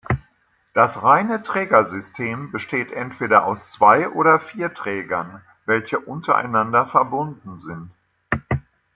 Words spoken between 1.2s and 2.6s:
Trägersystem